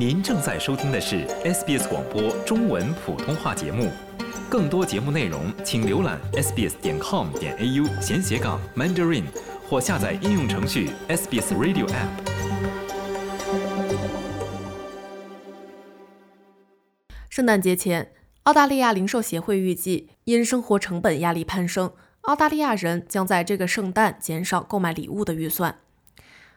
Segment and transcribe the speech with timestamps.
[0.00, 3.90] 您正在收听的是 SBS 广播中文普通话节目，
[4.48, 9.24] 更多节目内容请浏览 sbs 点 com 点 au 闲斜杠 mandarin
[9.68, 12.08] 或下载应用程序 SBS Radio App。
[17.28, 18.12] 圣诞节前，
[18.44, 21.92] 澳大利亚零售协会预计，因生活成本压力攀升，
[22.22, 25.76] 澳大利亚人将在这个圣诞减少购买礼物的预算。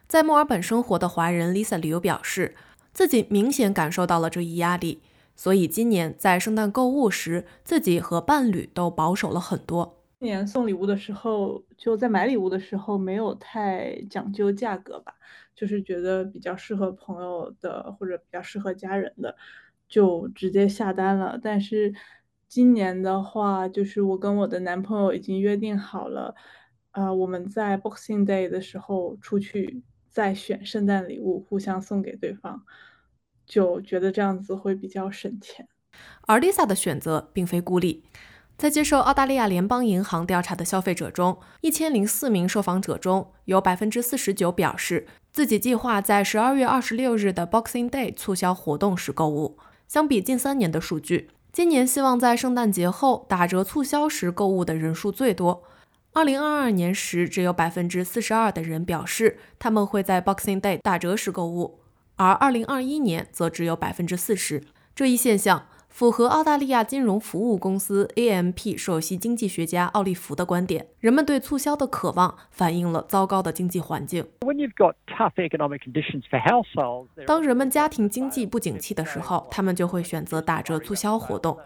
[0.06, 2.54] 在墨尔本生活的华人 Lisa 刘表示，
[2.94, 5.02] 自己明显感受到了这一压力，
[5.34, 9.98] 所以今年在圣诞购物时，自己和伴侣都保守了很多。
[10.20, 15.12] 今年送礼物的时候，就在买礼物的时候没有太讲究价格吧，
[15.56, 19.36] 就是觉得比较适合朋友的或者比较适合家人的，
[19.88, 21.38] 就直接下单了。
[21.42, 21.92] 但是
[22.48, 26.34] 今年的话，就是我跟我的男朋友已经约定好了，
[26.92, 29.82] 啊，我们在 Boxing Day 的时候出去。
[30.14, 32.62] 再选圣诞礼物，互相送给对方，
[33.44, 35.66] 就觉得这样子会比较省钱。
[36.28, 38.04] 而 Lisa 的选择并非孤立，
[38.56, 49.58] 在接受澳大利亚联邦银行调查的消费者中，一千零四名受访者中有百分之四十九表示自己计划在十二月二十六日的 Boxing Day 促销活动时购物。
[49.88, 55.64] 相比近三年的数据，今年希望在圣诞节后打折促销时购物的人数最多。
[56.14, 61.80] 二零二二年时，只有百分之四十二的人表示他们会在 Boxing Day 打折时购物，
[62.14, 64.62] 而二零二一年则只有百分之四十。
[64.94, 74.24] 这一现象符合澳大利亚金融服务公司 AMP 首席经济学家奥利弗的观点：人们对促销的渴望反映了糟糕的经济环境。
[77.26, 81.58] 当人们家庭经济不景气的时候，他们就会选择打折促销活动。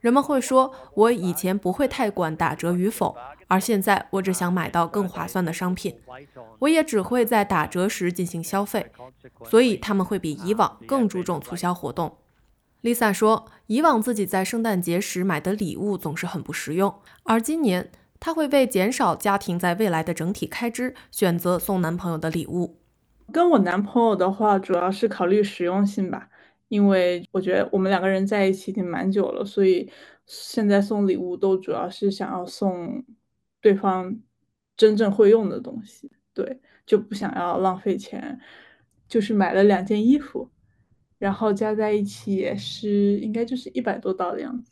[0.00, 3.16] 人们会说：“我以前不会太管打折与否。”
[3.48, 5.96] 而现在，我只想买到更划算的商品，
[6.58, 8.90] 我也只会在打折时进行消费，
[9.44, 12.16] 所以他们会比以往更注重促销活动。
[12.82, 16.92] Lisa 说，以往自己在圣诞节时买的礼物总是很不实用，
[17.22, 22.78] 而今年她会为减少家庭在未来的整体开支，选择送男朋友的礼物。
[23.32, 26.28] 跟我男朋友的话，主要是考虑实用性吧，
[26.68, 29.90] 因为我觉得我们两个人在一起已经蛮久了，所以
[30.26, 33.04] 现在送礼物都主要是想要送。
[33.66, 34.16] 对方
[34.76, 38.38] 真正会用的东西，对，就不想要浪费钱，
[39.08, 40.48] 就是买了两件衣服，
[41.18, 44.70] 然后加在一起也是应该就是一百多刀的样子。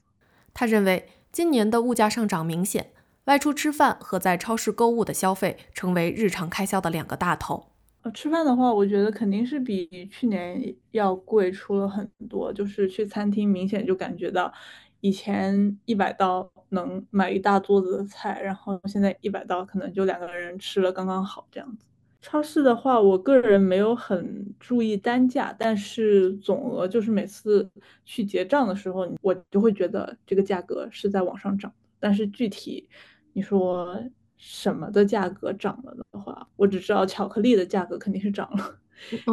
[0.52, 2.92] 他认为今年的物价上涨明显，
[3.24, 7.72] 外出吃饭和在超市购物的消费成为日常开销的两个大头。
[8.02, 14.54] 呃，吃饭的话，我觉得肯定是比去年要贵出了很多，就是去餐厅明显就感觉到。
[15.00, 21.86] 以前一百刀能买一大桌子的菜，然后现在一百刀可能就两个人吃了刚刚好这样子。
[22.20, 27.70] 超市的话，我个人没有很注意单价，但是总额就是每次
[28.06, 31.70] 去结账的时候，我就会觉得这个价格是在往上涨。
[32.00, 32.88] 但是具体
[33.34, 34.02] 你说
[34.38, 38.78] 什么的价格涨了的话，我只知道巧克力的价格肯定是涨了，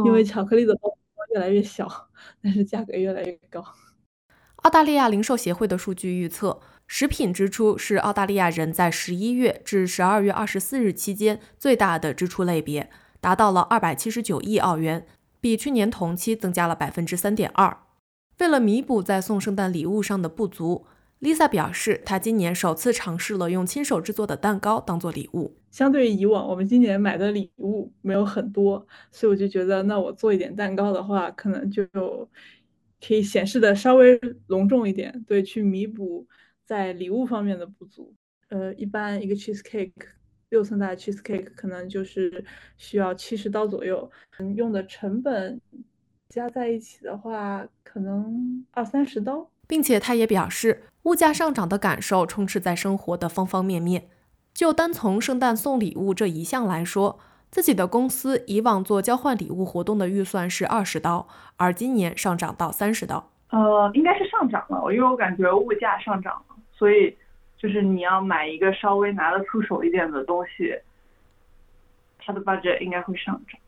[0.05, 1.87] 因为巧克力的包装越来越小，
[2.41, 3.63] 但是价格越来越高。
[4.57, 6.59] 澳大利亚零售协会的数据预测，
[6.93, 12.89] 食品支出是澳大利亚人在十一月至十二月二十四日期间最大的支出类别，
[13.21, 15.05] 达到了二百七十九亿澳元，
[15.39, 17.77] 比去年同期增加了百分之三点二。
[18.39, 20.85] 为了弥补在送圣诞礼物上的不足
[21.21, 25.55] ，Lisa 表示，她今年首次尝试了用亲手制作的蛋糕当做礼物。
[25.71, 31.87] 相对于以往，我们今年买的礼物没有很多，所以我就觉得，那我做一点蛋糕的话，可能就。
[33.03, 36.27] 可以显示的稍微隆重一点，对，去弥补
[36.71, 38.13] 在礼物方面的不足。
[38.47, 39.91] 呃，一般一个 cheese cake
[40.51, 42.45] 六寸大的 cheese cake 可能就是
[42.77, 44.09] 需要七十刀左右，
[44.39, 45.59] 嗯，用的成本
[46.29, 49.49] 加在一起的话，可能二三十刀。
[49.67, 54.07] 并且他也表示，物价上涨的感受充斥在生活的方方面面。
[54.53, 57.19] 就单从圣诞送礼物这一项来说。
[57.49, 61.27] 自己的公司以往做交换礼物活动的预算是二十刀，
[61.57, 63.29] 而今年上涨到三十刀。
[63.49, 67.15] 呃，应该是上涨了，因为我感觉物价上涨了，所以
[67.59, 70.73] 就是你要买一个稍微拿得出手一点的东西，
[72.17, 73.61] 它的 budget 应该会上涨。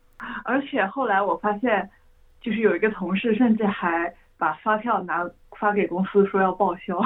[0.44, 1.88] 而且后来我发现，
[2.40, 5.24] 就是有一个同事甚至还把发票拿
[5.60, 7.00] 发给公司说要报销。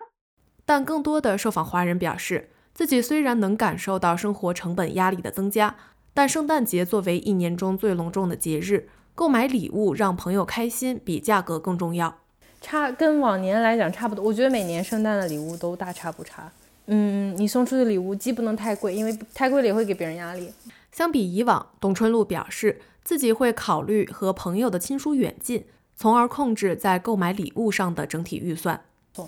[0.64, 5.76] 但更多的受访华人表示，自己虽然能感受到生活成本压力的增加。
[6.14, 12.21] 但圣诞节作为一年中最隆重的节日，购买礼物让朋友开心比价格更重要。
[12.62, 14.24] 差跟往年来讲差不多。
[14.24, 16.50] 我觉得每年圣诞的礼物都大差不差。
[16.86, 20.50] 嗯，你送出的礼物既不能太贵，因为太贵了也会给别人压力。
[20.90, 25.64] 相比以往，董春露表示自己会考虑和朋友的亲疏远近，
[25.96, 28.80] 从而控制在购买礼物上的整体预算。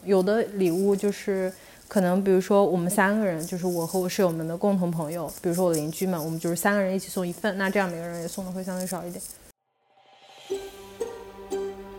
[0.05, 1.53] 有的礼物就是
[1.89, 9.23] 可能，比如说我们三个人，就是我和我室友们的共同朋友，比如说我的邻居们，我们就是三个人一起送一份，那这样每个人也送的会相对少一点。